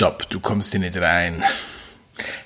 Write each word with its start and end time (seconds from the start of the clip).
Stopp, 0.00 0.30
du 0.30 0.40
kommst 0.40 0.70
hier 0.70 0.80
nicht 0.80 0.96
rein. 0.96 1.42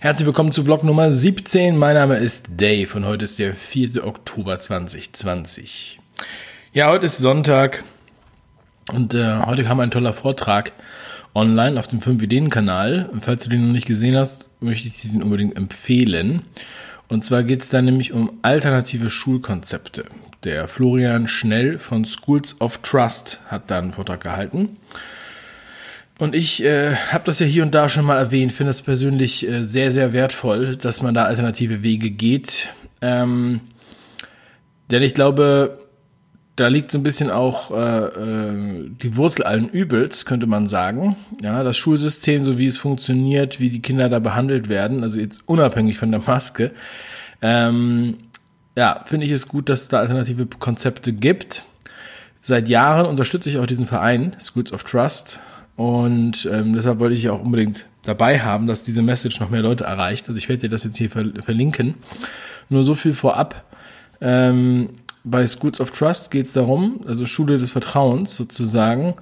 Herzlich 0.00 0.26
willkommen 0.26 0.50
zu 0.50 0.64
Vlog 0.64 0.82
Nummer 0.82 1.12
17. 1.12 1.76
Mein 1.76 1.94
Name 1.94 2.16
ist 2.16 2.48
Dave 2.56 2.92
und 2.96 3.04
heute 3.04 3.26
ist 3.26 3.38
der 3.38 3.54
4. 3.54 4.04
Oktober 4.04 4.58
2020. 4.58 6.00
Ja, 6.72 6.88
heute 6.88 7.06
ist 7.06 7.18
Sonntag 7.18 7.84
und 8.88 9.14
äh, 9.14 9.38
heute 9.46 9.62
kam 9.62 9.78
ein 9.78 9.92
toller 9.92 10.12
Vortrag 10.12 10.72
online 11.32 11.78
auf 11.78 11.86
dem 11.86 12.00
5 12.00 12.20
Ideen 12.22 12.50
Kanal. 12.50 13.08
Und 13.12 13.24
falls 13.24 13.44
du 13.44 13.50
den 13.50 13.68
noch 13.68 13.72
nicht 13.72 13.86
gesehen 13.86 14.16
hast, 14.16 14.50
möchte 14.58 14.88
ich 14.88 15.02
dir 15.02 15.12
den 15.12 15.22
unbedingt 15.22 15.56
empfehlen. 15.56 16.42
Und 17.06 17.22
zwar 17.22 17.44
geht 17.44 17.62
es 17.62 17.70
da 17.70 17.80
nämlich 17.80 18.12
um 18.12 18.32
alternative 18.42 19.10
Schulkonzepte. 19.10 20.06
Der 20.42 20.66
Florian 20.66 21.28
Schnell 21.28 21.78
von 21.78 22.04
Schools 22.04 22.60
of 22.60 22.78
Trust 22.78 23.38
hat 23.46 23.70
da 23.70 23.78
einen 23.78 23.92
Vortrag 23.92 24.20
gehalten. 24.24 24.76
Und 26.18 26.34
ich 26.34 26.62
äh, 26.62 26.94
habe 26.94 27.24
das 27.24 27.40
ja 27.40 27.46
hier 27.46 27.64
und 27.64 27.74
da 27.74 27.88
schon 27.88 28.04
mal 28.04 28.18
erwähnt, 28.18 28.52
finde 28.52 28.70
es 28.70 28.82
persönlich 28.82 29.48
äh, 29.48 29.64
sehr, 29.64 29.90
sehr 29.90 30.12
wertvoll, 30.12 30.76
dass 30.76 31.02
man 31.02 31.14
da 31.14 31.24
alternative 31.24 31.82
Wege 31.82 32.10
geht. 32.10 32.68
Ähm, 33.00 33.60
denn 34.90 35.02
ich 35.02 35.14
glaube, 35.14 35.78
da 36.56 36.68
liegt 36.68 36.92
so 36.92 36.98
ein 36.98 37.02
bisschen 37.02 37.30
auch 37.30 37.72
äh, 37.72 38.06
äh, 38.06 38.90
die 39.02 39.16
Wurzel 39.16 39.42
allen 39.42 39.68
Übels, 39.68 40.24
könnte 40.24 40.46
man 40.46 40.68
sagen. 40.68 41.16
Ja, 41.42 41.64
das 41.64 41.76
Schulsystem, 41.76 42.44
so 42.44 42.58
wie 42.58 42.66
es 42.66 42.78
funktioniert, 42.78 43.58
wie 43.58 43.70
die 43.70 43.82
Kinder 43.82 44.08
da 44.08 44.20
behandelt 44.20 44.68
werden, 44.68 45.02
also 45.02 45.18
jetzt 45.18 45.48
unabhängig 45.48 45.98
von 45.98 46.12
der 46.12 46.20
Maske. 46.20 46.70
Ähm, 47.42 48.18
ja, 48.76 49.02
finde 49.04 49.26
ich 49.26 49.32
es 49.32 49.48
gut, 49.48 49.68
dass 49.68 49.82
es 49.82 49.88
da 49.88 49.98
alternative 49.98 50.46
Konzepte 50.46 51.12
gibt. 51.12 51.64
Seit 52.40 52.68
Jahren 52.68 53.06
unterstütze 53.06 53.48
ich 53.48 53.58
auch 53.58 53.66
diesen 53.66 53.86
Verein, 53.86 54.36
Schools 54.38 54.72
of 54.72 54.84
Trust. 54.84 55.40
Und 55.76 56.48
ähm, 56.52 56.72
deshalb 56.72 57.00
wollte 57.00 57.14
ich 57.14 57.28
auch 57.28 57.42
unbedingt 57.42 57.86
dabei 58.04 58.40
haben, 58.40 58.66
dass 58.66 58.82
diese 58.82 59.02
Message 59.02 59.40
noch 59.40 59.50
mehr 59.50 59.62
Leute 59.62 59.84
erreicht. 59.84 60.28
Also 60.28 60.38
ich 60.38 60.48
werde 60.48 60.62
dir 60.62 60.68
das 60.68 60.84
jetzt 60.84 60.96
hier 60.96 61.10
ver 61.10 61.24
verlinken. 61.42 61.94
Nur 62.68 62.84
so 62.84 62.94
viel 62.94 63.14
vorab. 63.14 63.64
Ähm, 64.20 64.90
bei 65.24 65.46
Schools 65.46 65.80
of 65.80 65.90
Trust 65.90 66.30
geht 66.30 66.46
es 66.46 66.52
darum, 66.52 67.00
also 67.06 67.26
Schule 67.26 67.58
des 67.58 67.70
Vertrauens 67.70 68.36
sozusagen, 68.36 69.14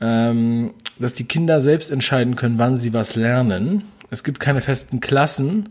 ähm, 0.00 0.72
dass 0.98 1.14
die 1.14 1.24
Kinder 1.24 1.60
selbst 1.60 1.90
entscheiden 1.90 2.36
können, 2.36 2.58
wann 2.58 2.78
sie 2.78 2.92
was 2.92 3.16
lernen. 3.16 3.82
Es 4.10 4.24
gibt 4.24 4.40
keine 4.40 4.60
festen 4.60 5.00
Klassen. 5.00 5.68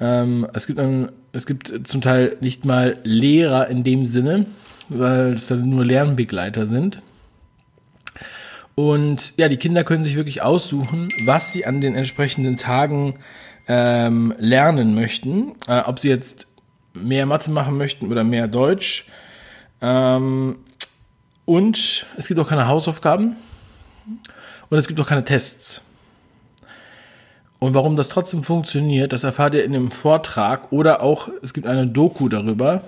Ähm, 0.00 0.46
es, 0.52 0.66
gibt 0.66 0.80
ein, 0.80 1.10
es 1.32 1.46
gibt 1.46 1.86
zum 1.86 2.00
Teil 2.00 2.36
nicht 2.40 2.64
mal 2.64 2.96
Lehrer 3.04 3.68
in 3.68 3.84
dem 3.84 4.04
Sinne, 4.04 4.46
weil 4.88 5.34
es 5.34 5.46
dann 5.46 5.68
nur 5.68 5.84
Lernbegleiter 5.84 6.66
sind. 6.66 7.00
Und 8.78 9.32
ja, 9.36 9.48
die 9.48 9.56
Kinder 9.56 9.82
können 9.82 10.04
sich 10.04 10.14
wirklich 10.14 10.40
aussuchen, 10.40 11.08
was 11.24 11.52
sie 11.52 11.66
an 11.66 11.80
den 11.80 11.96
entsprechenden 11.96 12.54
Tagen 12.54 13.14
ähm, 13.66 14.32
lernen 14.38 14.94
möchten. 14.94 15.56
Äh, 15.66 15.80
ob 15.80 15.98
sie 15.98 16.08
jetzt 16.08 16.46
mehr 16.94 17.26
Mathe 17.26 17.50
machen 17.50 17.76
möchten 17.76 18.08
oder 18.08 18.22
mehr 18.22 18.46
Deutsch. 18.46 19.06
Ähm, 19.80 20.60
und 21.44 22.06
es 22.16 22.28
gibt 22.28 22.38
auch 22.38 22.48
keine 22.48 22.68
Hausaufgaben. 22.68 23.34
Und 24.70 24.78
es 24.78 24.86
gibt 24.86 25.00
auch 25.00 25.08
keine 25.08 25.24
Tests. 25.24 25.82
Und 27.58 27.74
warum 27.74 27.96
das 27.96 28.10
trotzdem 28.10 28.44
funktioniert, 28.44 29.12
das 29.12 29.24
erfahrt 29.24 29.56
ihr 29.56 29.64
in 29.64 29.72
dem 29.72 29.90
Vortrag 29.90 30.70
oder 30.70 31.02
auch, 31.02 31.28
es 31.42 31.52
gibt 31.52 31.66
eine 31.66 31.88
Doku 31.88 32.28
darüber, 32.28 32.84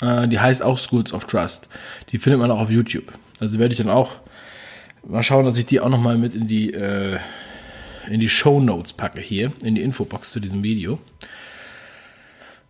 äh, 0.00 0.28
die 0.28 0.38
heißt 0.38 0.62
auch 0.62 0.78
Schools 0.78 1.12
of 1.12 1.24
Trust. 1.24 1.68
Die 2.12 2.18
findet 2.18 2.40
man 2.40 2.52
auch 2.52 2.60
auf 2.60 2.70
YouTube. 2.70 3.12
Also 3.40 3.58
werde 3.58 3.72
ich 3.72 3.78
dann 3.78 3.90
auch 3.90 4.20
Mal 5.08 5.22
schauen, 5.22 5.44
dass 5.44 5.56
ich 5.56 5.66
die 5.66 5.78
auch 5.78 5.88
nochmal 5.88 6.18
mit 6.18 6.34
in 6.34 6.48
die, 6.48 6.72
äh, 6.72 7.18
in 8.10 8.18
die 8.18 8.28
Show 8.28 8.60
Notes 8.60 8.92
packe 8.92 9.20
hier, 9.20 9.52
in 9.62 9.76
die 9.76 9.82
Infobox 9.82 10.32
zu 10.32 10.40
diesem 10.40 10.64
Video. 10.64 10.98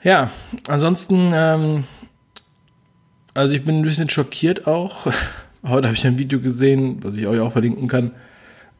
Ja, 0.02 0.30
ansonsten, 0.68 1.32
ähm, 1.34 1.84
also 3.32 3.56
ich 3.56 3.64
bin 3.64 3.78
ein 3.78 3.82
bisschen 3.82 4.10
schockiert 4.10 4.66
auch. 4.66 5.06
Heute 5.62 5.88
habe 5.88 5.96
ich 5.96 6.06
ein 6.06 6.18
Video 6.18 6.38
gesehen, 6.38 7.02
was 7.02 7.16
ich 7.16 7.26
euch 7.26 7.40
auch 7.40 7.52
verlinken 7.52 7.88
kann. 7.88 8.10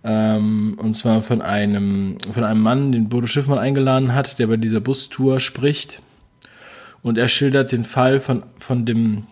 Ähm, 0.05 0.77
und 0.79 0.93
zwar 0.93 1.23
von 1.23 1.41
einem, 1.41 2.19
von 2.31 2.45
einem 2.45 2.61
Mann, 2.61 2.93
den 2.93 3.09
Bodo 3.09 3.27
Schiffmann 3.27 3.59
eingeladen 3.59 4.13
hat, 4.13 4.39
der 4.39 4.49
bei 4.49 4.59
dieser 4.59 4.81
Bustour 4.81 5.41
spricht. 5.41 6.03
Und 7.01 7.17
er 7.17 7.29
schildert 7.29 7.73
den 7.73 7.85
Fall 7.85 8.21
von, 8.21 8.43
von 8.59 8.85
dem 8.85 9.27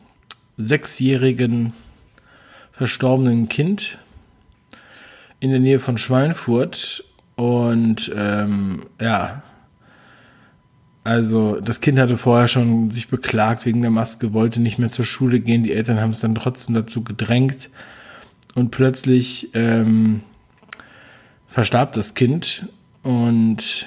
sechsjährigen 0.57 1.75
verstorbenen 2.73 3.51
Kind, 3.51 3.99
in 5.45 5.51
der 5.51 5.61
Nähe 5.61 5.79
von 5.79 5.99
Schweinfurt 5.99 7.05
und 7.37 8.11
ähm, 8.17 8.87
ja, 8.99 9.43
also 11.05 11.61
das 11.61 11.83
Kind 11.83 11.99
hatte 11.99 12.17
vorher 12.17 12.49
schon 12.49 12.91
sich 12.91 13.09
beklagt 13.09 13.67
wegen 13.67 13.83
der 13.83 13.91
Maske, 13.91 14.33
wollte 14.33 14.63
nicht 14.63 14.79
mehr 14.79 14.89
zur 14.89 15.05
Schule 15.05 15.41
gehen. 15.41 15.63
Die 15.63 15.75
Eltern 15.75 16.01
haben 16.01 16.13
es 16.13 16.21
dann 16.21 16.35
trotzdem 16.35 16.75
dazu 16.75 17.05
gedrängt. 17.05 17.69
Und 18.55 18.71
plötzlich 18.71 19.51
ähm, 19.53 20.23
verstarb 21.47 21.93
das 21.93 22.15
Kind 22.15 22.67
und 23.03 23.87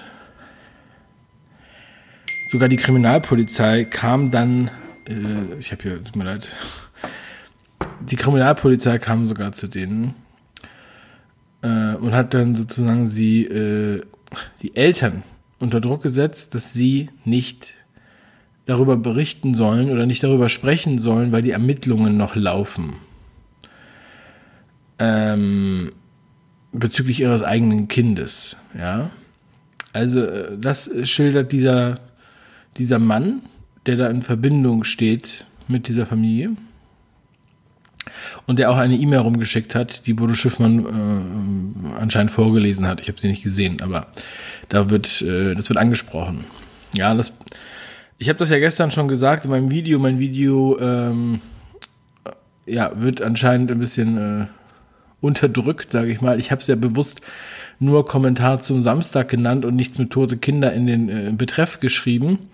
sogar 2.52 2.70
die 2.70 2.78
Kriminalpolizei 2.78 3.86
kam 3.86 4.30
dann, 4.30 4.70
äh, 5.08 5.58
ich 5.58 5.72
habe 5.72 5.82
hier, 5.82 6.04
tut 6.04 6.16
mir 6.16 6.26
leid, 6.26 6.48
die 8.00 8.16
Kriminalpolizei 8.16 9.00
kam 9.00 9.26
sogar 9.26 9.54
zu 9.54 9.68
denen 9.68 10.14
äh, 11.62 11.96
und 11.96 12.14
hat 12.14 12.34
dann 12.34 12.56
sozusagen 12.56 13.08
sie, 13.08 13.44
äh, 13.44 14.02
die 14.62 14.76
Eltern 14.76 15.24
unter 15.60 15.82
Druck 15.82 16.04
gesetzt, 16.04 16.54
dass 16.56 16.74
sie 16.74 17.10
nicht 17.26 17.74
darüber 18.66 18.98
berichten 18.98 19.54
sollen 19.54 19.90
oder 19.90 20.06
nicht 20.06 20.24
darüber 20.24 20.50
sprechen 20.50 21.00
sollen, 21.00 21.32
weil 21.32 21.42
die 21.42 21.52
Ermittlungen 21.52 22.18
noch 22.18 22.36
laufen. 22.36 22.94
Ähm, 25.00 25.92
bezüglich 26.72 27.22
ihres 27.22 27.44
eigenen 27.44 27.88
Kindes, 27.88 28.58
ja. 28.78 29.10
Also, 29.94 30.22
äh, 30.22 30.58
das 30.60 30.92
schildert 31.04 31.52
dieser, 31.52 32.00
dieser 32.78 33.00
Mann, 33.00 33.42
der 33.86 33.96
da 33.96 34.10
in 34.10 34.22
Verbindung 34.22 34.84
steht 34.84 35.46
mit 35.68 35.88
dieser 35.88 36.06
Familie 36.06 36.52
und 38.46 38.60
der 38.60 38.72
auch 38.72 38.78
eine 38.78 38.96
E-Mail 38.96 39.20
rumgeschickt 39.20 39.76
hat, 39.76 40.08
die 40.08 40.14
Bodo 40.14 40.34
Schiffmann 40.34 41.86
äh, 41.86 42.00
anscheinend 42.00 42.32
vorgelesen 42.32 42.88
hat. 42.88 43.02
Ich 43.02 43.08
habe 43.08 43.20
sie 43.20 43.28
nicht 43.28 43.44
gesehen, 43.44 43.82
aber 43.82 44.08
da 44.70 44.90
wird 44.90 45.22
äh, 45.22 45.54
das 45.56 45.70
wird 45.70 45.78
angesprochen. 45.78 46.46
Ja, 46.94 47.14
das 47.14 47.34
ich 48.18 48.30
habe 48.30 48.40
das 48.40 48.50
ja 48.50 48.60
gestern 48.60 48.92
schon 48.92 49.08
gesagt 49.08 49.46
in 49.46 49.52
meinem 49.52 49.70
Video. 49.70 50.00
Mein 50.00 50.20
Video 50.20 50.78
ähm, 50.80 51.40
ja 52.66 52.92
wird 52.96 53.22
anscheinend 53.22 53.72
ein 53.72 53.80
bisschen 53.80 54.18
äh, 54.18 54.46
unterdrückt, 55.22 55.92
sage 55.92 56.12
ich 56.12 56.22
mal. 56.22 56.40
Ich 56.40 56.52
habe 56.52 56.62
es 56.62 56.68
ja 56.68 56.76
bewusst 56.76 57.22
nur 57.80 58.06
Kommentar 58.06 58.60
zum 58.60 58.82
Samstag 58.82 59.30
genannt 59.30 59.66
und 59.66 59.76
nicht 59.76 60.00
mit 60.00 60.12
tote 60.12 60.38
Kinder 60.38 60.74
in 60.74 60.88
den 60.88 61.10
äh, 61.10 61.32
Betreff 61.32 61.80
geschrieben. 61.80 62.50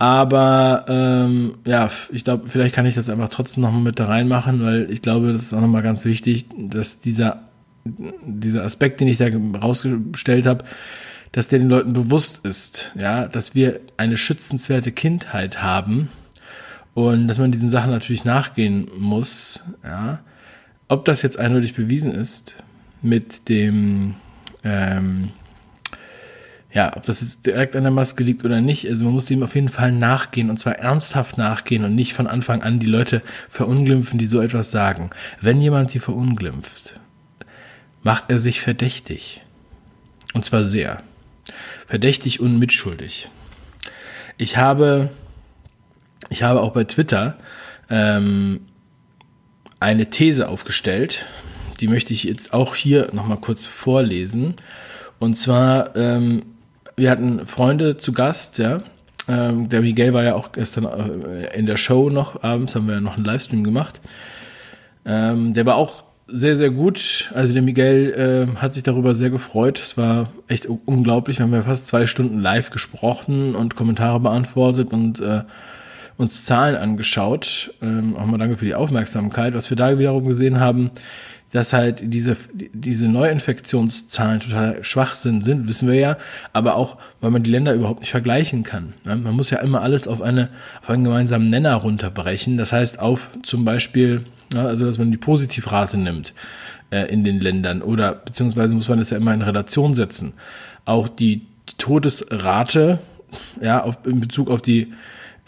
Aber 0.00 0.86
ähm, 0.88 1.58
ja, 1.66 1.90
ich 2.10 2.24
glaube, 2.24 2.48
vielleicht 2.48 2.74
kann 2.74 2.86
ich 2.86 2.94
das 2.94 3.10
einfach 3.10 3.28
trotzdem 3.28 3.62
nochmal 3.62 3.82
mit 3.82 3.98
da 3.98 4.06
reinmachen, 4.06 4.62
weil 4.62 4.90
ich 4.90 5.02
glaube, 5.02 5.30
das 5.30 5.42
ist 5.42 5.52
auch 5.52 5.60
nochmal 5.60 5.82
ganz 5.82 6.06
wichtig, 6.06 6.46
dass 6.56 7.00
dieser, 7.00 7.42
dieser 7.84 8.64
Aspekt, 8.64 9.02
den 9.02 9.08
ich 9.08 9.18
da 9.18 9.26
rausgestellt 9.60 10.46
habe, 10.46 10.64
dass 11.32 11.48
der 11.48 11.58
den 11.58 11.68
Leuten 11.68 11.92
bewusst 11.92 12.46
ist, 12.46 12.92
ja, 12.98 13.28
dass 13.28 13.54
wir 13.54 13.78
eine 13.98 14.16
schützenswerte 14.16 14.90
Kindheit 14.90 15.62
haben 15.62 16.08
und 16.94 17.28
dass 17.28 17.38
man 17.38 17.52
diesen 17.52 17.68
Sachen 17.68 17.90
natürlich 17.90 18.24
nachgehen 18.24 18.88
muss, 18.98 19.62
ja. 19.84 20.20
Ob 20.88 21.04
das 21.04 21.20
jetzt 21.20 21.38
eindeutig 21.38 21.74
bewiesen 21.74 22.12
ist 22.12 22.56
mit 23.02 23.50
dem 23.50 24.14
ähm, 24.64 25.28
ja, 26.72 26.96
ob 26.96 27.04
das 27.06 27.20
jetzt 27.20 27.46
direkt 27.46 27.74
an 27.74 27.82
der 27.82 27.90
Maske 27.90 28.22
liegt 28.22 28.44
oder 28.44 28.60
nicht, 28.60 28.88
also 28.88 29.04
man 29.04 29.14
muss 29.14 29.26
dem 29.26 29.42
auf 29.42 29.54
jeden 29.54 29.68
Fall 29.68 29.90
nachgehen 29.90 30.50
und 30.50 30.58
zwar 30.58 30.78
ernsthaft 30.78 31.36
nachgehen 31.36 31.84
und 31.84 31.94
nicht 31.94 32.12
von 32.12 32.26
Anfang 32.26 32.62
an 32.62 32.78
die 32.78 32.86
Leute 32.86 33.22
verunglimpfen, 33.48 34.18
die 34.18 34.26
so 34.26 34.40
etwas 34.40 34.70
sagen. 34.70 35.10
Wenn 35.40 35.60
jemand 35.60 35.90
sie 35.90 35.98
verunglimpft, 35.98 37.00
macht 38.02 38.30
er 38.30 38.38
sich 38.38 38.60
verdächtig. 38.60 39.42
Und 40.32 40.44
zwar 40.44 40.64
sehr. 40.64 41.02
Verdächtig 41.86 42.38
und 42.38 42.58
mitschuldig. 42.58 43.28
Ich 44.38 44.56
habe, 44.56 45.10
ich 46.28 46.44
habe 46.44 46.60
auch 46.60 46.72
bei 46.72 46.84
Twitter 46.84 47.36
ähm, 47.90 48.60
eine 49.80 50.08
These 50.08 50.48
aufgestellt, 50.48 51.26
die 51.80 51.88
möchte 51.88 52.12
ich 52.12 52.24
jetzt 52.24 52.52
auch 52.52 52.74
hier 52.74 53.08
nochmal 53.12 53.38
kurz 53.38 53.64
vorlesen. 53.64 54.54
Und 55.18 55.36
zwar 55.36 55.96
ähm, 55.96 56.42
wir 57.00 57.10
hatten 57.10 57.46
Freunde 57.46 57.96
zu 57.96 58.12
Gast, 58.12 58.58
ja. 58.58 58.82
Ähm, 59.26 59.68
der 59.68 59.80
Miguel 59.80 60.12
war 60.12 60.22
ja 60.22 60.34
auch 60.34 60.52
gestern 60.52 60.84
äh, 60.84 61.56
in 61.56 61.66
der 61.66 61.76
Show 61.76 62.10
noch, 62.10 62.42
abends 62.42 62.74
haben 62.74 62.86
wir 62.86 62.94
ja 62.94 63.00
noch 63.00 63.16
einen 63.16 63.24
Livestream 63.24 63.64
gemacht. 63.64 64.00
Ähm, 65.04 65.54
der 65.54 65.66
war 65.66 65.76
auch 65.76 66.04
sehr, 66.26 66.56
sehr 66.56 66.70
gut. 66.70 67.30
Also 67.34 67.54
der 67.54 67.62
Miguel 67.62 68.48
äh, 68.52 68.56
hat 68.60 68.74
sich 68.74 68.82
darüber 68.82 69.14
sehr 69.14 69.30
gefreut. 69.30 69.78
Es 69.78 69.96
war 69.96 70.30
echt 70.46 70.66
unglaublich. 70.66 71.38
Wir 71.38 71.46
haben 71.46 71.54
ja 71.54 71.62
fast 71.62 71.88
zwei 71.88 72.06
Stunden 72.06 72.38
live 72.38 72.70
gesprochen 72.70 73.54
und 73.54 73.76
Kommentare 73.76 74.20
beantwortet 74.20 74.92
und 74.92 75.20
äh, 75.20 75.42
uns 76.16 76.44
Zahlen 76.44 76.76
angeschaut. 76.76 77.74
Ähm, 77.82 78.14
auch 78.16 78.26
mal 78.26 78.38
danke 78.38 78.58
für 78.58 78.66
die 78.66 78.74
Aufmerksamkeit. 78.74 79.54
Was 79.54 79.70
wir 79.70 79.76
da 79.76 79.98
wiederum 79.98 80.26
gesehen 80.28 80.60
haben, 80.60 80.90
dass 81.52 81.72
halt 81.72 82.00
diese, 82.02 82.36
diese 82.52 83.08
Neuinfektionszahlen 83.08 84.40
total 84.40 84.84
Schwachsinn 84.84 85.40
sind, 85.40 85.66
wissen 85.66 85.88
wir 85.88 85.96
ja, 85.96 86.16
aber 86.52 86.76
auch, 86.76 86.96
weil 87.20 87.30
man 87.30 87.42
die 87.42 87.50
Länder 87.50 87.74
überhaupt 87.74 88.00
nicht 88.00 88.10
vergleichen 88.10 88.62
kann. 88.62 88.94
Man 89.04 89.34
muss 89.34 89.50
ja 89.50 89.58
immer 89.58 89.82
alles 89.82 90.06
auf, 90.06 90.22
eine, 90.22 90.48
auf 90.80 90.90
einen 90.90 91.04
gemeinsamen 91.04 91.50
Nenner 91.50 91.74
runterbrechen. 91.74 92.56
Das 92.56 92.72
heißt, 92.72 93.00
auf 93.00 93.30
zum 93.42 93.64
Beispiel, 93.64 94.24
also 94.54 94.84
dass 94.86 94.98
man 94.98 95.10
die 95.10 95.16
Positivrate 95.16 95.96
nimmt 95.96 96.34
äh, 96.90 97.12
in 97.12 97.24
den 97.24 97.40
Ländern 97.40 97.82
oder 97.82 98.14
beziehungsweise 98.14 98.74
muss 98.74 98.88
man 98.88 98.98
das 98.98 99.10
ja 99.10 99.16
immer 99.16 99.34
in 99.34 99.42
Relation 99.42 99.94
setzen. 99.94 100.34
Auch 100.84 101.08
die, 101.08 101.46
die 101.68 101.74
Todesrate, 101.78 103.00
ja, 103.60 103.82
auf, 103.82 103.98
in 104.06 104.20
Bezug 104.20 104.50
auf 104.50 104.62
die 104.62 104.90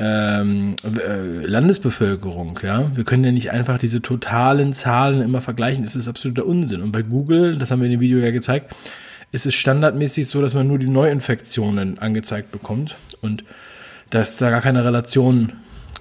ähm, 0.05 0.75
äh, 0.83 1.47
Landesbevölkerung, 1.47 2.59
ja. 2.65 2.91
Wir 2.97 3.05
können 3.05 3.23
ja 3.23 3.31
nicht 3.31 3.53
einfach 3.53 3.79
diese 3.79 4.03
totalen 4.03 4.75
Zahlen 4.75 5.23
immer 5.23 5.41
vergleichen. 5.41 5.85
Das 5.85 5.95
ist 5.95 6.09
absoluter 6.09 6.45
Unsinn. 6.45 6.83
Und 6.83 6.91
bei 6.91 7.03
Google, 7.03 7.57
das 7.57 7.71
haben 7.71 7.79
wir 7.79 7.87
in 7.87 7.93
dem 7.93 8.01
Video 8.01 8.19
ja 8.19 8.33
gezeigt, 8.33 8.75
ist 9.31 9.47
es 9.47 9.55
standardmäßig 9.55 10.27
so, 10.27 10.43
dass 10.43 10.55
man 10.55 10.67
nur 10.67 10.81
die 10.81 10.89
Neuinfektionen 10.89 12.01
angezeigt 12.01 12.51
bekommt 12.51 12.97
und 13.21 13.45
dass 14.11 14.39
da 14.39 14.51
gar 14.51 14.61
keine 14.61 14.85
Relation 14.85 15.53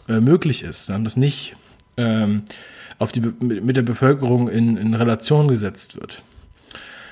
äh, 0.10 0.20
möglich 0.20 0.64
ist, 0.64 0.88
sondern 0.88 1.04
dass 1.04 1.16
nicht 1.16 1.56
ähm, 1.98 2.42
auf 2.98 3.12
die, 3.12 3.22
mit 3.22 3.78
der 3.78 3.84
Bevölkerung 3.84 4.50
in, 4.50 4.78
in 4.78 4.96
Relation 4.96 5.48
gesetzt 5.48 5.96
wird. 5.96 6.24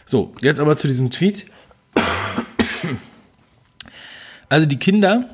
So, 0.08 0.34
jetzt 0.42 0.60
aber 0.60 0.76
zu 0.76 0.88
diesem 0.88 1.12
Tweet. 1.12 1.46
Also 4.52 4.66
die 4.66 4.78
Kinder, 4.78 5.30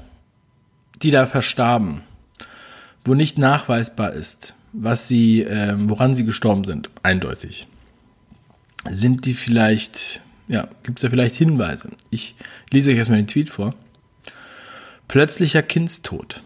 die 1.02 1.12
da 1.12 1.26
verstarben, 1.26 2.02
wo 3.04 3.14
nicht 3.14 3.38
nachweisbar 3.38 4.14
ist, 4.14 4.56
was 4.74 5.08
sie, 5.08 5.44
äh, 5.44 5.76
woran 5.78 6.16
sie 6.16 6.26
gestorben 6.26 6.64
sind, 6.64 6.90
eindeutig, 7.04 7.68
sind 8.90 9.26
die 9.26 9.34
vielleicht, 9.34 10.22
ja, 10.48 10.68
gibt 10.84 11.00
es 11.00 11.04
da 11.04 11.10
vielleicht 11.10 11.36
Hinweise? 11.36 11.90
Ich 12.10 12.36
lese 12.72 12.92
euch 12.92 12.98
erstmal 12.98 13.20
den 13.20 13.28
Tweet 13.28 13.50
vor. 13.50 13.74
Plötzlicher 15.08 15.64
Kindstod. 15.64 16.42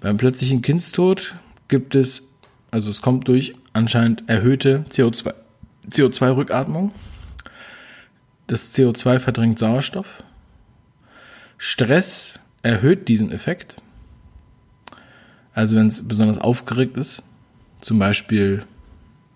Beim 0.00 0.16
plötzlichen 0.16 0.62
Kindstod 0.62 1.34
gibt 1.68 1.94
es, 1.94 2.22
also 2.70 2.90
es 2.90 3.02
kommt 3.02 3.28
durch 3.28 3.54
anscheinend 3.72 4.28
erhöhte 4.28 4.84
CO2, 4.90 5.34
CO2-Rückatmung. 5.90 6.92
Das 8.46 8.74
CO2 8.74 9.18
verdrängt 9.18 9.58
Sauerstoff. 9.58 10.22
Stress 11.58 12.38
erhöht 12.62 13.08
diesen 13.08 13.32
Effekt. 13.32 13.80
Also 15.54 15.76
wenn 15.76 15.88
es 15.88 16.06
besonders 16.06 16.38
aufgeregt 16.38 16.96
ist, 16.96 17.22
zum 17.80 17.98
Beispiel 17.98 18.64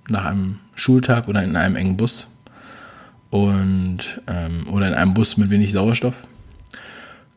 nach 0.08 0.24
einem 0.24 0.58
Schultag 0.74 1.28
oder 1.28 1.42
in 1.42 1.56
einem 1.56 1.76
engen 1.76 1.96
Bus 1.96 2.28
und 3.30 4.20
ähm, 4.26 4.68
oder 4.70 4.88
in 4.88 4.94
einem 4.94 5.14
Bus 5.14 5.36
mit 5.36 5.50
wenig 5.50 5.72
Sauerstoff. 5.72 6.26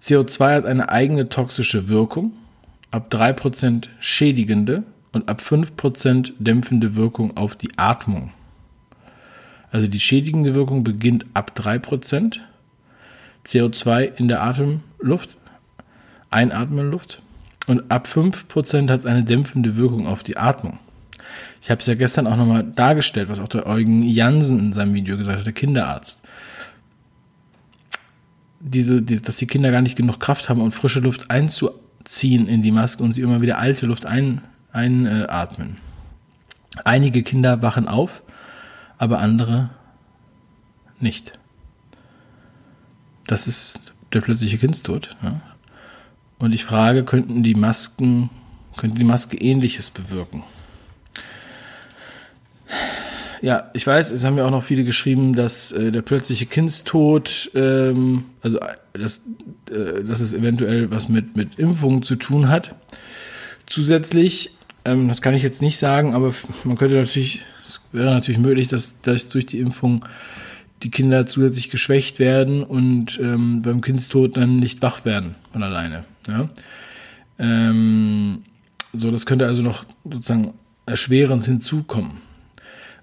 CO2 0.01 0.55
hat 0.55 0.65
eine 0.65 0.89
eigene 0.89 1.29
toxische 1.29 1.87
Wirkung, 1.87 2.33
ab 2.91 3.07
3% 3.11 3.87
schädigende 3.99 4.83
und 5.11 5.29
ab 5.29 5.41
5% 5.41 6.33
dämpfende 6.37 6.95
Wirkung 6.95 7.37
auf 7.37 7.55
die 7.55 7.77
Atmung. 7.77 8.31
Also 9.71 9.87
die 9.87 9.99
schädigende 9.99 10.53
Wirkung 10.53 10.83
beginnt 10.83 11.25
ab 11.33 11.53
3%. 11.57 12.39
CO2 13.45 14.17
in 14.17 14.27
der 14.27 14.41
Atemluft 14.41 15.37
Einatmen 16.29 16.91
Luft 16.91 17.21
und 17.67 17.91
ab 17.91 18.07
5% 18.11 18.89
hat 18.89 18.99
es 18.99 19.05
eine 19.05 19.23
dämpfende 19.23 19.77
Wirkung 19.77 20.07
auf 20.07 20.23
die 20.23 20.37
Atmung. 20.37 20.79
Ich 21.61 21.71
habe 21.71 21.81
es 21.81 21.87
ja 21.87 21.95
gestern 21.95 22.27
auch 22.27 22.37
nochmal 22.37 22.63
dargestellt, 22.63 23.29
was 23.29 23.39
auch 23.39 23.47
der 23.47 23.65
Eugen 23.65 24.03
Jansen 24.03 24.59
in 24.59 24.73
seinem 24.73 24.93
Video 24.93 25.17
gesagt 25.17 25.39
hat, 25.39 25.45
der 25.45 25.53
Kinderarzt. 25.53 26.21
Diese, 28.59 29.01
die, 29.01 29.21
dass 29.21 29.37
die 29.37 29.47
Kinder 29.47 29.71
gar 29.71 29.81
nicht 29.81 29.95
genug 29.95 30.19
Kraft 30.19 30.47
haben, 30.47 30.61
um 30.61 30.71
frische 30.71 30.99
Luft 30.99 31.31
einzuziehen 31.31 32.47
in 32.47 32.61
die 32.61 32.71
Maske 32.71 33.03
und 33.03 33.13
sie 33.13 33.21
immer 33.21 33.41
wieder 33.41 33.57
alte 33.57 33.85
Luft 33.85 34.05
ein, 34.05 34.41
einatmen. 34.71 35.77
Einige 36.83 37.23
Kinder 37.23 37.61
wachen 37.61 37.87
auf, 37.87 38.21
aber 38.97 39.19
andere 39.19 39.69
nicht. 40.99 41.37
Das 43.27 43.47
ist 43.47 43.79
der 44.13 44.21
plötzliche 44.21 44.57
Kindstod. 44.57 45.15
Ja. 45.23 45.41
Und 46.37 46.53
ich 46.53 46.63
frage, 46.63 47.03
könnten 47.03 47.43
die 47.43 47.55
Masken, 47.55 48.29
könnte 48.77 48.97
die 48.97 49.05
Maske 49.05 49.37
ähnliches 49.37 49.91
bewirken? 49.91 50.43
Ja, 53.41 53.69
ich 53.73 53.85
weiß, 53.85 54.11
es 54.11 54.23
haben 54.23 54.37
ja 54.37 54.45
auch 54.45 54.51
noch 54.51 54.63
viele 54.63 54.83
geschrieben, 54.83 55.35
dass 55.35 55.71
äh, 55.71 55.91
der 55.91 56.01
plötzliche 56.01 56.45
Kindstod, 56.45 57.51
ähm, 57.53 58.25
also 58.41 58.59
äh, 58.59 58.75
dass, 58.93 59.21
äh, 59.69 60.03
dass 60.03 60.19
es 60.19 60.33
eventuell 60.33 60.89
was 60.89 61.09
mit, 61.09 61.35
mit 61.35 61.59
Impfungen 61.59 62.01
zu 62.01 62.15
tun 62.15 62.49
hat. 62.49 62.73
Zusätzlich, 63.67 64.55
ähm, 64.83 65.07
das 65.07 65.21
kann 65.21 65.35
ich 65.35 65.43
jetzt 65.43 65.61
nicht 65.61 65.77
sagen, 65.77 66.15
aber 66.15 66.33
man 66.63 66.77
könnte 66.77 66.95
natürlich, 66.95 67.43
es 67.67 67.81
wäre 67.91 68.15
natürlich 68.15 68.39
möglich, 68.39 68.67
dass, 68.67 68.99
dass 69.01 69.29
durch 69.29 69.45
die 69.45 69.59
Impfung 69.59 70.05
die 70.83 70.91
Kinder 70.91 71.25
zusätzlich 71.25 71.69
geschwächt 71.69 72.19
werden 72.19 72.63
und 72.63 73.19
ähm, 73.21 73.61
beim 73.61 73.81
Kindstod 73.81 74.37
dann 74.37 74.57
nicht 74.57 74.81
wach 74.81 75.05
werden 75.05 75.35
von 75.51 75.63
alleine. 75.63 76.05
Ja? 76.27 76.49
Ähm, 77.39 78.43
so, 78.93 79.11
das 79.11 79.25
könnte 79.25 79.47
also 79.47 79.61
noch 79.61 79.85
sozusagen 80.03 80.53
erschwerend 80.85 81.45
hinzukommen. 81.45 82.11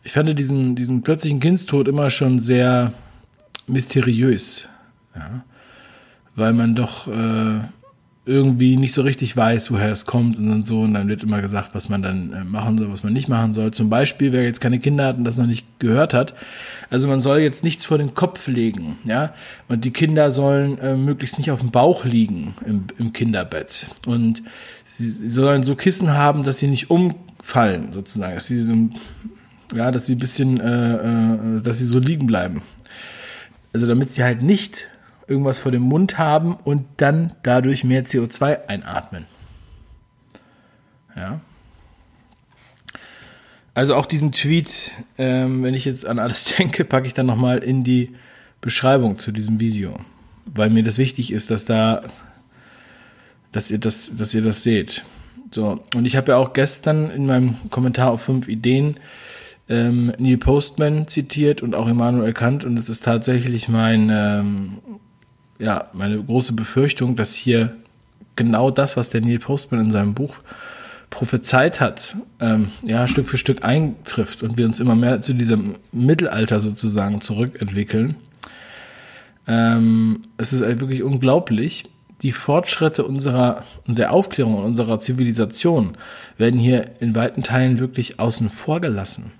Ich 0.04 0.12
fand 0.12 0.36
diesen, 0.38 0.74
diesen 0.74 1.02
plötzlichen 1.02 1.40
Kindstod 1.40 1.88
immer 1.88 2.10
schon 2.10 2.40
sehr 2.40 2.92
mysteriös, 3.66 4.68
ja? 5.14 5.44
weil 6.34 6.52
man 6.52 6.74
doch 6.74 7.08
äh, 7.08 7.60
irgendwie 8.24 8.76
nicht 8.76 8.92
so 8.92 9.02
richtig 9.02 9.36
weiß, 9.36 9.72
woher 9.72 9.90
es 9.90 10.06
kommt 10.06 10.36
und 10.36 10.64
so. 10.64 10.82
Und 10.82 10.94
dann 10.94 11.08
wird 11.08 11.24
immer 11.24 11.42
gesagt, 11.42 11.70
was 11.72 11.88
man 11.88 12.02
dann 12.02 12.32
äh, 12.32 12.44
machen 12.44 12.78
soll, 12.78 12.90
was 12.90 13.02
man 13.02 13.12
nicht 13.12 13.28
machen 13.28 13.52
soll. 13.52 13.72
Zum 13.72 13.90
Beispiel, 13.90 14.32
wer 14.32 14.44
jetzt 14.44 14.60
keine 14.60 14.78
Kinder 14.78 15.06
hat 15.06 15.16
und 15.16 15.24
das 15.24 15.38
noch 15.38 15.46
nicht 15.46 15.66
gehört 15.80 16.14
hat. 16.14 16.34
Also 16.88 17.08
man 17.08 17.20
soll 17.20 17.40
jetzt 17.40 17.64
nichts 17.64 17.84
vor 17.84 17.98
den 17.98 18.14
Kopf 18.14 18.46
legen, 18.46 18.96
ja. 19.08 19.34
Und 19.68 19.84
die 19.84 19.90
Kinder 19.90 20.30
sollen 20.30 20.78
äh, 20.78 20.94
möglichst 20.94 21.38
nicht 21.38 21.50
auf 21.50 21.60
dem 21.60 21.72
Bauch 21.72 22.04
liegen 22.04 22.54
im, 22.64 22.84
im 22.96 23.12
Kinderbett. 23.12 23.88
Und 24.06 24.42
sie, 24.96 25.10
sie 25.10 25.28
sollen 25.28 25.64
so 25.64 25.74
Kissen 25.74 26.12
haben, 26.12 26.44
dass 26.44 26.58
sie 26.58 26.68
nicht 26.68 26.90
umfallen, 26.90 27.92
sozusagen. 27.92 28.36
Dass 28.36 28.46
sie 28.46 28.62
so, 28.62 28.74
ja, 29.74 29.90
dass 29.90 30.06
sie 30.06 30.14
ein 30.14 30.20
bisschen, 30.20 30.60
äh, 30.60 30.94
äh, 31.56 31.60
dass 31.60 31.80
sie 31.80 31.86
so 31.86 31.98
liegen 31.98 32.28
bleiben. 32.28 32.62
Also 33.72 33.88
damit 33.88 34.12
sie 34.12 34.22
halt 34.22 34.42
nicht 34.42 34.86
irgendwas 35.32 35.58
vor 35.58 35.72
dem 35.72 35.82
Mund 35.82 36.18
haben 36.18 36.54
und 36.54 36.84
dann 36.98 37.32
dadurch 37.42 37.82
mehr 37.82 38.04
CO2 38.04 38.68
einatmen. 38.68 39.24
Ja. 41.16 41.40
Also 43.74 43.94
auch 43.94 44.04
diesen 44.04 44.32
Tweet, 44.32 44.92
ähm, 45.16 45.62
wenn 45.62 45.74
ich 45.74 45.86
jetzt 45.86 46.06
an 46.06 46.18
alles 46.18 46.44
denke, 46.58 46.84
packe 46.84 47.06
ich 47.06 47.14
dann 47.14 47.26
nochmal 47.26 47.58
in 47.58 47.82
die 47.82 48.12
Beschreibung 48.60 49.18
zu 49.18 49.32
diesem 49.32 49.58
Video, 49.58 49.98
weil 50.44 50.70
mir 50.70 50.82
das 50.82 50.98
wichtig 50.98 51.32
ist, 51.32 51.50
dass 51.50 51.64
da, 51.64 52.02
dass 53.50 53.70
ihr 53.70 53.78
das, 53.78 54.16
dass 54.16 54.34
ihr 54.34 54.42
das 54.42 54.62
seht. 54.62 55.04
So 55.50 55.82
und 55.94 56.04
ich 56.04 56.16
habe 56.16 56.32
ja 56.32 56.36
auch 56.36 56.52
gestern 56.52 57.10
in 57.10 57.26
meinem 57.26 57.56
Kommentar 57.70 58.10
auf 58.10 58.22
fünf 58.22 58.48
Ideen 58.48 58.96
ähm, 59.68 60.12
Neil 60.18 60.38
Postman 60.38 61.08
zitiert 61.08 61.62
und 61.62 61.74
auch 61.74 61.88
Immanuel 61.88 62.32
Kant 62.32 62.64
und 62.64 62.76
es 62.76 62.88
ist 62.88 63.04
tatsächlich 63.04 63.68
mein 63.68 64.10
ähm, 64.10 64.78
ja, 65.62 65.88
meine 65.92 66.20
große 66.20 66.54
Befürchtung, 66.54 67.14
dass 67.14 67.34
hier 67.34 67.76
genau 68.34 68.70
das, 68.70 68.96
was 68.96 69.10
der 69.10 69.20
Neil 69.20 69.38
Postman 69.38 69.80
in 69.80 69.90
seinem 69.92 70.12
Buch 70.12 70.34
prophezeit 71.08 71.80
hat, 71.80 72.16
ähm, 72.40 72.70
ja, 72.84 73.06
Stück 73.06 73.28
für 73.28 73.38
Stück 73.38 73.64
eintrifft 73.64 74.42
und 74.42 74.56
wir 74.56 74.66
uns 74.66 74.80
immer 74.80 74.96
mehr 74.96 75.20
zu 75.20 75.34
diesem 75.34 75.76
Mittelalter 75.92 76.58
sozusagen 76.58 77.20
zurückentwickeln. 77.20 78.16
Ähm, 79.46 80.22
es 80.36 80.52
ist 80.52 80.64
halt 80.64 80.80
wirklich 80.80 81.02
unglaublich. 81.04 81.84
Die 82.22 82.32
Fortschritte 82.32 83.04
unserer 83.04 83.62
und 83.86 83.98
der 83.98 84.12
Aufklärung 84.12 84.64
unserer 84.64 84.98
Zivilisation 85.00 85.96
werden 86.38 86.58
hier 86.58 86.90
in 87.00 87.14
weiten 87.14 87.42
Teilen 87.42 87.78
wirklich 87.78 88.18
außen 88.18 88.48
vor 88.48 88.80
gelassen. 88.80 89.32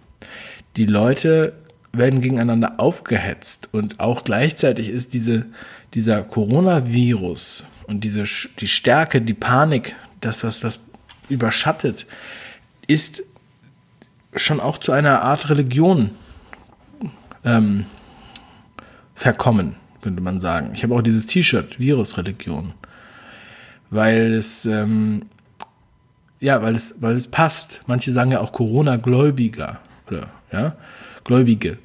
Die 0.77 0.87
Leute 0.87 1.55
werden 1.93 2.21
gegeneinander 2.21 2.75
aufgehetzt 2.79 3.69
und 3.73 4.01
auch 4.01 4.25
gleichzeitig 4.25 4.89
ist 4.89 5.15
diese 5.15 5.47
dieser 5.95 6.23
Coronavirus 6.23 7.65
und 7.87 8.03
diese, 8.03 8.25
die 8.59 8.69
Stärke, 8.69 9.21
die 9.21 9.35
Panik, 9.35 9.95
das, 10.21 10.45
was 10.45 10.61
das 10.61 10.81
überschattet, 11.29 12.07
ist 12.87 13.23
schon 14.35 14.61
auch 14.61 14.79
zu 14.79 14.93
einer 14.93 15.23
Art 15.23 15.51
Religion 15.51 16.11
ähm, 17.45 17.85
verkommen, 19.15 19.77
könnte 20.01 20.23
man 20.23 20.41
sagen. 20.41 20.71
Ich 20.75 20.83
habe 20.83 20.95
auch 20.95 21.03
dieses 21.03 21.27
T-Shirt, 21.27 21.79
Virusreligion, 21.79 22.73
weil 23.91 24.33
es, 24.35 24.65
ähm, 24.65 25.27
ja, 26.41 26.63
weil 26.63 26.75
es, 26.75 26.97
weil 27.01 27.15
es 27.15 27.27
passt. 27.27 27.83
Manche 27.87 28.11
sagen 28.11 28.33
ja 28.33 28.41
auch 28.41 28.53
Corona-Gläubiger 28.53 29.81
oder, 30.09 30.31
ja, 30.51 30.77
Gläubige, 31.25 31.79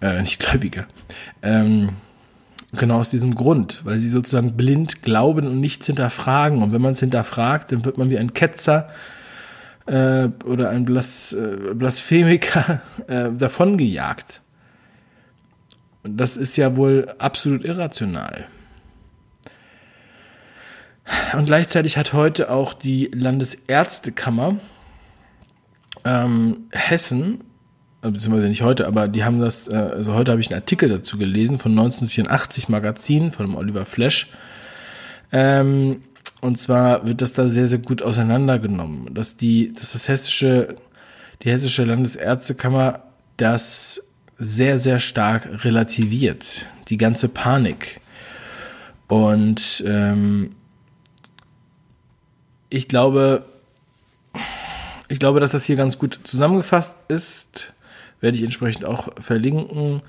äh, 0.00 0.20
nicht 0.20 0.38
Gläubige. 0.38 0.86
Ähm, 1.42 1.90
Genau 2.76 2.98
aus 2.98 3.10
diesem 3.10 3.34
Grund, 3.34 3.82
weil 3.84 3.98
sie 3.98 4.08
sozusagen 4.08 4.56
blind 4.56 5.02
glauben 5.02 5.46
und 5.46 5.60
nichts 5.60 5.86
hinterfragen. 5.86 6.62
Und 6.62 6.72
wenn 6.72 6.82
man 6.82 6.92
es 6.92 7.00
hinterfragt, 7.00 7.72
dann 7.72 7.84
wird 7.84 7.98
man 7.98 8.10
wie 8.10 8.18
ein 8.18 8.34
Ketzer 8.34 8.88
äh, 9.86 10.28
oder 10.44 10.70
ein 10.70 10.84
Blas, 10.84 11.32
äh, 11.32 11.74
Blasphemiker 11.74 12.82
äh, 13.06 13.30
davongejagt. 13.32 14.42
Und 16.02 16.18
das 16.18 16.36
ist 16.36 16.56
ja 16.56 16.76
wohl 16.76 17.14
absolut 17.18 17.64
irrational. 17.64 18.46
Und 21.36 21.46
gleichzeitig 21.46 21.96
hat 21.96 22.12
heute 22.12 22.50
auch 22.50 22.72
die 22.72 23.10
Landesärztekammer 23.12 24.58
ähm, 26.04 26.68
Hessen 26.72 27.44
beziehungsweise 28.10 28.48
nicht 28.48 28.62
heute, 28.62 28.86
aber 28.86 29.08
die 29.08 29.24
haben 29.24 29.40
das, 29.40 29.68
äh, 29.68 29.74
also 29.74 30.14
heute 30.14 30.30
habe 30.30 30.40
ich 30.40 30.48
einen 30.50 30.60
Artikel 30.60 30.88
dazu 30.88 31.18
gelesen 31.18 31.58
von 31.58 31.72
1984 31.72 32.68
Magazin 32.68 33.32
von 33.32 33.54
Oliver 33.54 33.86
Flash. 33.86 34.28
Ähm, 35.32 36.02
und 36.40 36.58
zwar 36.58 37.06
wird 37.06 37.22
das 37.22 37.32
da 37.32 37.48
sehr, 37.48 37.66
sehr 37.66 37.78
gut 37.78 38.02
auseinandergenommen, 38.02 39.14
dass 39.14 39.36
die, 39.36 39.72
dass 39.72 39.92
das 39.92 40.08
hessische, 40.08 40.76
die 41.42 41.50
hessische 41.50 41.84
Landesärztekammer 41.84 43.00
das 43.36 44.02
sehr, 44.38 44.78
sehr 44.78 44.98
stark 44.98 45.64
relativiert. 45.64 46.66
Die 46.88 46.98
ganze 46.98 47.28
Panik. 47.28 48.00
Und 49.08 49.82
ähm, 49.86 50.50
ich 52.68 52.88
glaube, 52.88 53.44
ich 55.08 55.18
glaube, 55.18 55.40
dass 55.40 55.52
das 55.52 55.64
hier 55.64 55.76
ganz 55.76 55.98
gut 55.98 56.20
zusammengefasst 56.24 56.98
ist 57.08 57.73
werde 58.24 58.38
ich 58.38 58.42
entsprechend 58.42 58.84
auch 58.84 59.10
verlinken. 59.20 60.02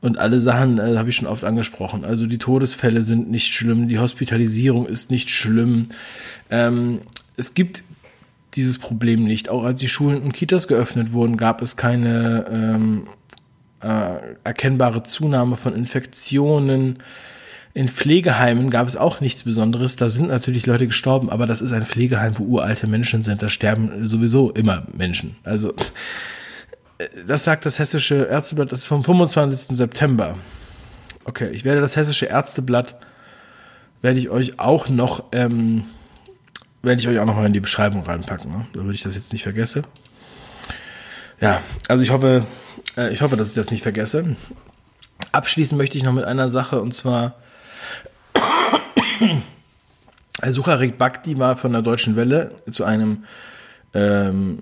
Und 0.00 0.18
alle 0.18 0.40
Sachen 0.40 0.78
äh, 0.78 0.96
habe 0.96 1.10
ich 1.10 1.16
schon 1.16 1.26
oft 1.26 1.44
angesprochen. 1.44 2.04
Also 2.04 2.26
die 2.26 2.38
Todesfälle 2.38 3.02
sind 3.02 3.30
nicht 3.30 3.52
schlimm, 3.52 3.88
die 3.88 3.98
Hospitalisierung 3.98 4.86
ist 4.86 5.10
nicht 5.10 5.28
schlimm. 5.28 5.88
Ähm, 6.48 7.00
es 7.36 7.54
gibt 7.54 7.82
dieses 8.54 8.78
Problem 8.78 9.24
nicht. 9.24 9.48
Auch 9.48 9.64
als 9.64 9.80
die 9.80 9.88
Schulen 9.88 10.22
und 10.22 10.32
Kitas 10.32 10.68
geöffnet 10.68 11.12
wurden, 11.12 11.36
gab 11.36 11.60
es 11.60 11.76
keine 11.76 12.46
ähm, 12.50 13.08
äh, 13.82 14.34
erkennbare 14.44 15.02
Zunahme 15.02 15.56
von 15.56 15.74
Infektionen. 15.74 17.00
In 17.74 17.88
Pflegeheimen 17.88 18.70
gab 18.70 18.86
es 18.86 18.96
auch 18.96 19.20
nichts 19.20 19.42
Besonderes. 19.42 19.96
Da 19.96 20.08
sind 20.08 20.28
natürlich 20.28 20.66
Leute 20.66 20.86
gestorben, 20.86 21.28
aber 21.28 21.46
das 21.46 21.60
ist 21.60 21.72
ein 21.72 21.84
Pflegeheim, 21.84 22.38
wo 22.38 22.44
uralte 22.44 22.86
Menschen 22.86 23.22
sind. 23.22 23.42
Da 23.42 23.48
sterben 23.48 24.08
sowieso 24.08 24.52
immer 24.52 24.86
Menschen. 24.96 25.36
Also 25.42 25.74
das 27.26 27.44
sagt 27.44 27.66
das 27.66 27.78
Hessische 27.78 28.26
Ärzteblatt, 28.30 28.72
das 28.72 28.80
ist 28.80 28.86
vom 28.86 29.04
25. 29.04 29.76
September. 29.76 30.36
Okay, 31.24 31.50
ich 31.50 31.64
werde 31.64 31.80
das 31.80 31.96
Hessische 31.96 32.26
Ärzteblatt, 32.26 32.96
werde 34.02 34.18
ich 34.18 34.30
euch 34.30 34.58
auch 34.58 34.88
noch, 34.88 35.24
ähm, 35.32 35.84
werde 36.82 37.00
ich 37.00 37.08
euch 37.08 37.18
auch 37.18 37.26
noch 37.26 37.36
mal 37.36 37.46
in 37.46 37.52
die 37.52 37.60
Beschreibung 37.60 38.02
reinpacken, 38.02 38.50
ne? 38.50 38.66
damit 38.72 38.94
ich 38.94 39.02
das 39.02 39.14
jetzt 39.14 39.32
nicht 39.32 39.42
vergesse. 39.42 39.82
Ja, 41.40 41.60
also 41.88 42.02
ich 42.02 42.10
hoffe, 42.10 42.46
äh, 42.96 43.12
ich 43.12 43.20
hoffe, 43.20 43.36
dass 43.36 43.50
ich 43.50 43.54
das 43.54 43.70
nicht 43.70 43.82
vergesse. 43.82 44.36
Abschließen 45.32 45.76
möchte 45.76 45.98
ich 45.98 46.04
noch 46.04 46.12
mit 46.12 46.24
einer 46.24 46.48
Sache 46.48 46.80
und 46.80 46.94
zwar 46.94 47.34
Sucharit 50.48 50.96
Bhakti 50.96 51.38
war 51.38 51.56
von 51.56 51.72
der 51.72 51.82
Deutschen 51.82 52.16
Welle 52.16 52.52
zu 52.70 52.84
einem 52.84 53.24
ähm, 53.96 54.58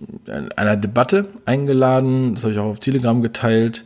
einer 0.57 0.77
Debatte 0.77 1.27
eingeladen, 1.45 2.35
das 2.35 2.45
habe 2.45 2.53
ich 2.53 2.59
auch 2.61 2.67
auf 2.67 2.81
Telegram 2.81 3.21
geteilt, 3.21 3.85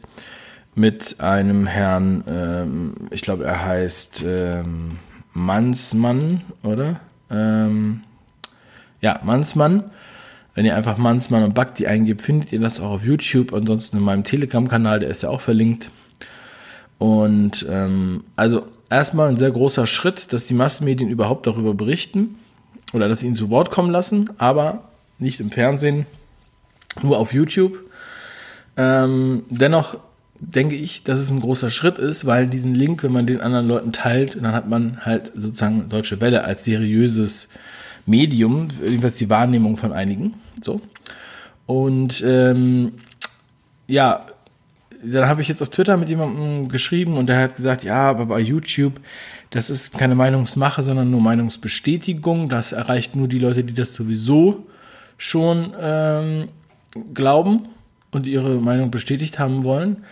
mit 0.75 1.21
einem 1.21 1.67
Herrn, 1.67 2.23
ähm, 2.29 2.95
ich 3.11 3.23
glaube, 3.23 3.45
er 3.45 3.65
heißt 3.65 4.25
ähm, 4.27 4.99
Mansmann, 5.33 6.43
oder? 6.63 7.01
Ähm, 7.31 8.03
ja, 9.01 9.21
Mansmann. 9.25 9.85
Wenn 10.55 10.67
ihr 10.67 10.77
einfach 10.77 10.99
Mansmann 10.99 11.45
und 11.45 11.55
Bhakti 11.55 11.87
eingebt, 11.87 12.23
findet 12.23 12.53
ihr 12.53 12.61
das 12.61 12.81
auch 12.81 12.91
auf 12.91 13.05
YouTube. 13.05 13.55
Ansonsten 13.55 13.97
in 13.97 14.03
meinem 14.03 14.25
Telegram-Kanal, 14.25 15.01
der 15.01 15.09
ist 15.09 15.23
ja 15.23 15.31
auch 15.31 15.41
verlinkt. 15.41 15.91
Und 16.99 17.65
ähm, 17.71 18.25
also 18.37 18.67
erstmal 18.91 19.29
ein 19.29 19.37
sehr 19.37 19.51
großer 19.51 19.87
Schritt, 19.87 20.33
dass 20.33 20.47
die 20.47 20.55
Massenmedien 20.55 21.09
überhaupt 21.09 21.47
darüber 21.47 21.75
berichten 21.75 22.35
oder 22.93 23.09
dass 23.09 23.21
sie 23.21 23.29
ihn 23.29 23.35
zu 23.35 23.51
Wort 23.51 23.71
kommen 23.71 23.91
lassen. 23.91 24.31
Aber 24.39 24.88
nicht 25.19 25.41
im 25.41 25.51
Fernsehen, 25.51 26.07
nur 27.03 27.19
auf 27.19 27.33
YouTube. 27.33 27.79
Ähm, 28.77 29.43
dennoch 29.51 29.99
denke 30.41 30.77
ich, 30.77 31.03
dass 31.03 31.19
es 31.19 31.31
ein 31.31 31.41
großer 31.41 31.71
Schritt 31.71 31.99
ist, 31.99 32.27
weil 32.27 32.47
diesen 32.47 32.75
Link, 32.75 33.03
wenn 33.03 33.13
man 33.13 33.27
den 33.27 33.41
anderen 33.41 33.67
Leuten 33.67 33.93
teilt, 33.93 34.37
dann 34.37 34.53
hat 34.53 34.69
man 34.69 35.05
halt 35.05 35.33
sozusagen 35.35 35.89
Deutsche 35.89 36.21
Welle 36.21 36.45
als 36.45 36.65
seriöses 36.65 37.49
Medium, 38.07 38.69
jedenfalls 38.83 39.19
die 39.19 39.29
Wahrnehmung 39.29 39.77
von 39.77 39.93
einigen. 39.93 40.35
So. 40.63 40.81
Und 41.67 42.23
ähm, 42.25 42.93
ja, 43.87 44.27
dann 45.03 45.29
habe 45.29 45.43
ich 45.43 45.49
jetzt 45.49 45.63
auf 45.63 45.69
Twitter 45.69 45.97
mit 45.97 46.09
jemandem 46.09 46.69
geschrieben 46.69 47.17
und 47.17 47.27
der 47.27 47.39
hat 47.39 47.57
gesagt, 47.57 47.85
ja, 47.85 48.09
aber 48.09 48.27
bei 48.27 48.41
YouTube, 48.41 49.01
das 49.51 49.71
ist 49.71 49.99
keine 49.99 50.15
Meinungsmache, 50.15 50.83
sondern 50.83 51.11
nur 51.11 51.21
Meinungsbestätigung. 51.21 52.49
Das 52.49 52.73
erreicht 52.73 53.17
nur 53.17 53.29
die 53.29 53.39
Leute, 53.39 53.65
die 53.65 53.75
das 53.75 53.95
sowieso 53.95 54.67
schon 55.19 55.75
ähm, 55.79 56.49
glauben 57.13 57.69
und 58.11 58.27
ihre 58.27 58.61
Meinung 58.61 58.91
bestätigt 58.91 59.39
haben 59.39 59.65
wollen. 59.65 60.05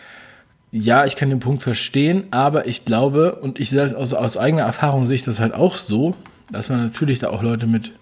Ja, 0.73 1.07
ich 1.07 1.17
kann 1.17 1.31
den 1.31 1.41
Punkt 1.41 1.63
verstehen, 1.63 2.25
aber 2.33 2.67
ich 2.67 2.85
glaube, 2.85 3.37
und 3.37 3.59
ich 3.59 3.71
sage 3.71 3.97
aus, 3.97 4.13
aus 4.13 4.37
eigener 4.37 4.65
Erfahrung 4.65 5.07
sehe 5.07 5.17
ich 5.17 5.23
das 5.23 5.41
halt 5.41 5.55
auch 5.55 5.77
so, 5.77 6.15
dass 6.51 6.69
man 6.69 6.83
natürlich 6.83 7.21
da 7.21 7.31
auch 7.31 7.43
Leute 7.43 7.67
mit 7.67 7.93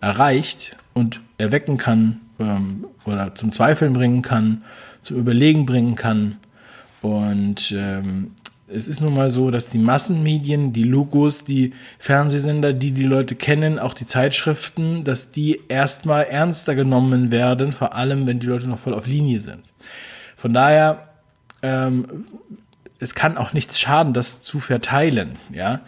erreicht 0.00 0.76
und 0.94 1.20
erwecken 1.38 1.76
kann 1.78 2.20
ähm, 2.38 2.86
oder 3.04 3.34
zum 3.34 3.52
Zweifeln 3.52 3.94
bringen 3.94 4.22
kann, 4.22 4.62
zum 5.02 5.16
Überlegen 5.16 5.66
bringen 5.66 5.94
kann. 5.94 6.36
Und 7.02 7.72
ähm, 7.76 8.32
es 8.72 8.88
ist 8.88 9.00
nun 9.00 9.14
mal 9.14 9.30
so, 9.30 9.50
dass 9.50 9.68
die 9.68 9.78
Massenmedien, 9.78 10.72
die 10.72 10.84
Logos, 10.84 11.44
die 11.44 11.72
Fernsehsender, 11.98 12.72
die 12.72 12.92
die 12.92 13.04
Leute 13.04 13.34
kennen, 13.34 13.78
auch 13.78 13.94
die 13.94 14.06
Zeitschriften, 14.06 15.04
dass 15.04 15.32
die 15.32 15.60
erstmal 15.68 16.24
ernster 16.24 16.74
genommen 16.74 17.32
werden, 17.32 17.72
vor 17.72 17.94
allem 17.94 18.26
wenn 18.26 18.38
die 18.38 18.46
Leute 18.46 18.68
noch 18.68 18.78
voll 18.78 18.94
auf 18.94 19.06
Linie 19.06 19.40
sind. 19.40 19.62
Von 20.36 20.54
daher, 20.54 21.08
ähm, 21.62 22.24
es 22.98 23.14
kann 23.14 23.36
auch 23.36 23.52
nichts 23.52 23.80
schaden, 23.80 24.12
das 24.12 24.42
zu 24.42 24.60
verteilen, 24.60 25.36
ja. 25.52 25.80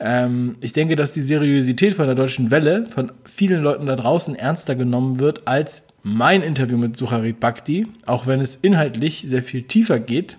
Ähm, 0.00 0.56
ich 0.60 0.72
denke, 0.72 0.96
dass 0.96 1.12
die 1.12 1.22
Seriosität 1.22 1.94
von 1.94 2.06
der 2.06 2.16
deutschen 2.16 2.50
Welle 2.50 2.88
von 2.90 3.12
vielen 3.24 3.62
Leuten 3.62 3.86
da 3.86 3.94
draußen 3.94 4.34
ernster 4.34 4.74
genommen 4.74 5.20
wird 5.20 5.46
als 5.46 5.86
mein 6.02 6.42
Interview 6.42 6.76
mit 6.76 6.96
Sucharit 6.96 7.38
Bhakti, 7.38 7.86
auch 8.04 8.26
wenn 8.26 8.40
es 8.40 8.56
inhaltlich 8.56 9.24
sehr 9.26 9.42
viel 9.42 9.62
tiefer 9.62 10.00
geht 10.00 10.36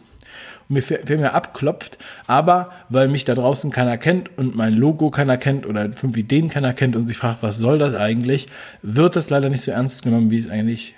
mir 0.67 0.81
viel 0.81 1.17
mehr 1.17 1.35
abklopft, 1.35 1.99
aber 2.27 2.71
weil 2.89 3.07
mich 3.07 3.23
da 3.25 3.35
draußen 3.35 3.71
keiner 3.71 3.97
kennt 3.97 4.35
und 4.37 4.55
mein 4.55 4.73
Logo 4.73 5.11
keiner 5.11 5.37
kennt 5.37 5.65
oder 5.65 5.91
fünf 5.93 6.17
Ideen 6.17 6.49
keiner 6.49 6.73
kennt 6.73 6.95
und 6.95 7.07
sich 7.07 7.17
fragt, 7.17 7.43
was 7.43 7.57
soll 7.57 7.77
das 7.77 7.93
eigentlich, 7.93 8.47
wird 8.81 9.15
das 9.15 9.29
leider 9.29 9.49
nicht 9.49 9.61
so 9.61 9.71
ernst 9.71 10.03
genommen, 10.03 10.31
wie 10.31 10.39
es 10.39 10.49
eigentlich 10.49 10.95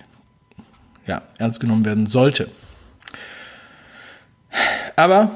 ja, 1.06 1.22
ernst 1.38 1.60
genommen 1.60 1.86
werden 1.86 2.06
sollte. 2.06 2.50
Aber 4.96 5.32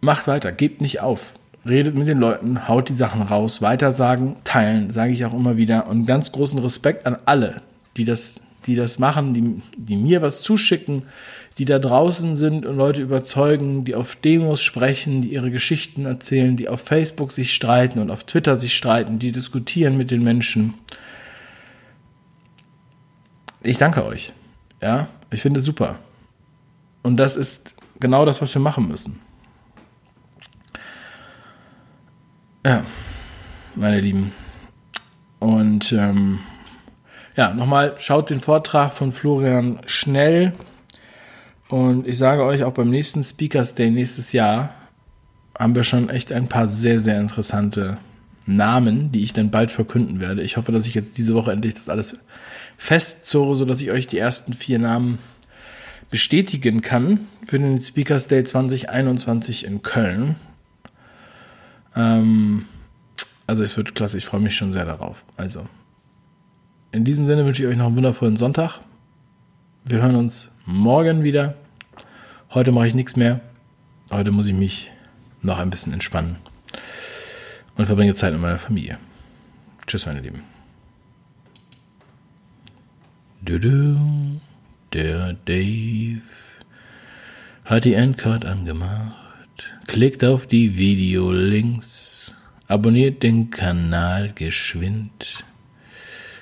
macht 0.00 0.26
weiter, 0.26 0.52
gebt 0.52 0.80
nicht 0.80 1.00
auf. 1.00 1.32
Redet 1.68 1.96
mit 1.96 2.06
den 2.06 2.18
Leuten, 2.18 2.68
haut 2.68 2.88
die 2.88 2.94
Sachen 2.94 3.22
raus, 3.22 3.60
weitersagen, 3.60 4.36
teilen, 4.44 4.92
sage 4.92 5.12
ich 5.12 5.24
auch 5.24 5.34
immer 5.34 5.56
wieder. 5.56 5.88
Und 5.88 6.06
ganz 6.06 6.30
großen 6.30 6.58
Respekt 6.60 7.06
an 7.06 7.18
alle, 7.24 7.62
die 7.96 8.04
das, 8.04 8.40
die 8.66 8.76
das 8.76 8.98
machen, 9.00 9.34
die, 9.34 9.62
die 9.76 9.96
mir 9.96 10.22
was 10.22 10.42
zuschicken, 10.42 11.02
die 11.58 11.64
da 11.64 11.78
draußen 11.78 12.34
sind 12.34 12.66
und 12.66 12.76
Leute 12.76 13.00
überzeugen, 13.00 13.84
die 13.84 13.94
auf 13.94 14.16
Demos 14.16 14.62
sprechen, 14.62 15.22
die 15.22 15.32
ihre 15.32 15.50
Geschichten 15.50 16.04
erzählen, 16.04 16.56
die 16.56 16.68
auf 16.68 16.82
Facebook 16.82 17.32
sich 17.32 17.54
streiten 17.54 17.98
und 17.98 18.10
auf 18.10 18.24
Twitter 18.24 18.56
sich 18.56 18.76
streiten, 18.76 19.18
die 19.18 19.32
diskutieren 19.32 19.96
mit 19.96 20.10
den 20.10 20.22
Menschen. 20.22 20.74
Ich 23.62 23.78
danke 23.78 24.04
euch. 24.04 24.32
Ja, 24.82 25.08
ich 25.30 25.40
finde 25.40 25.60
es 25.60 25.66
super. 25.66 25.98
Und 27.02 27.16
das 27.16 27.36
ist 27.36 27.74
genau 28.00 28.24
das, 28.24 28.42
was 28.42 28.54
wir 28.54 28.60
machen 28.60 28.88
müssen. 28.88 29.20
Ja, 32.64 32.84
meine 33.74 34.00
Lieben. 34.00 34.32
Und 35.38 35.92
ähm, 35.92 36.40
Ja, 37.36 37.52
nochmal 37.52 37.94
schaut 37.98 38.30
den 38.30 38.40
Vortrag 38.40 38.94
von 38.94 39.12
Florian 39.12 39.80
schnell. 39.86 40.54
Und 41.68 42.06
ich 42.06 42.16
sage 42.16 42.44
euch, 42.44 42.62
auch 42.62 42.72
beim 42.72 42.90
nächsten 42.90 43.24
Speakers 43.24 43.74
Day 43.74 43.90
nächstes 43.90 44.32
Jahr 44.32 44.74
haben 45.58 45.74
wir 45.74 45.84
schon 45.84 46.08
echt 46.10 46.32
ein 46.32 46.48
paar 46.48 46.68
sehr, 46.68 47.00
sehr 47.00 47.20
interessante 47.20 47.98
Namen, 48.46 49.10
die 49.10 49.24
ich 49.24 49.32
dann 49.32 49.50
bald 49.50 49.72
verkünden 49.72 50.20
werde. 50.20 50.42
Ich 50.42 50.56
hoffe, 50.56 50.70
dass 50.70 50.86
ich 50.86 50.94
jetzt 50.94 51.18
diese 51.18 51.34
Woche 51.34 51.50
endlich 51.50 51.74
das 51.74 51.88
alles 51.88 52.18
festzore, 52.76 53.56
sodass 53.56 53.80
ich 53.80 53.90
euch 53.90 54.06
die 54.06 54.18
ersten 54.18 54.52
vier 54.52 54.78
Namen 54.78 55.18
bestätigen 56.10 56.82
kann 56.82 57.20
für 57.46 57.58
den 57.58 57.80
Speakers 57.80 58.28
Day 58.28 58.44
2021 58.44 59.66
in 59.66 59.82
Köln. 59.82 60.36
Ähm, 61.96 62.66
also 63.46 63.64
es 63.64 63.76
wird 63.76 63.94
klasse, 63.94 64.18
ich 64.18 64.26
freue 64.26 64.40
mich 64.40 64.54
schon 64.54 64.72
sehr 64.72 64.84
darauf. 64.84 65.24
Also 65.36 65.66
in 66.92 67.04
diesem 67.04 67.26
Sinne 67.26 67.44
wünsche 67.44 67.62
ich 67.62 67.68
euch 67.68 67.76
noch 67.76 67.86
einen 67.86 67.96
wundervollen 67.96 68.36
Sonntag. 68.36 68.80
Wir 69.88 70.02
hören 70.02 70.16
uns 70.16 70.50
morgen 70.64 71.22
wieder. 71.22 71.54
Heute 72.50 72.72
mache 72.72 72.88
ich 72.88 72.94
nichts 72.96 73.14
mehr. 73.14 73.40
Heute 74.10 74.32
muss 74.32 74.48
ich 74.48 74.52
mich 74.52 74.90
noch 75.42 75.58
ein 75.60 75.70
bisschen 75.70 75.92
entspannen 75.92 76.38
und 77.76 77.86
verbringe 77.86 78.16
Zeit 78.16 78.32
mit 78.32 78.42
meiner 78.42 78.58
Familie. 78.58 78.98
Tschüss, 79.86 80.04
meine 80.06 80.22
Lieben. 80.22 80.42
Der 84.92 85.36
Dave 85.44 86.20
hat 87.64 87.84
die 87.84 87.94
Endcard 87.94 88.44
angemacht. 88.44 89.14
Klickt 89.86 90.24
auf 90.24 90.48
die 90.48 90.76
Videolinks. 90.76 92.34
Abonniert 92.66 93.22
den 93.22 93.50
Kanal 93.50 94.32
geschwind. 94.32 95.44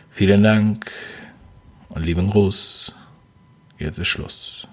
Vielen 0.08 0.42
Dank 0.42 0.90
und 1.90 2.04
lieben 2.04 2.30
Gruß. 2.30 2.94
Jetzt 3.84 3.98
ist 3.98 4.08
Schluss. 4.08 4.66